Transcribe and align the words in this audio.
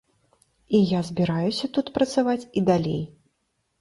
І 0.77 0.79
я 0.93 0.99
збіраюся 1.11 1.69
тут 1.75 1.93
працаваць 1.99 2.49
і 2.57 2.67
далей. 2.71 3.01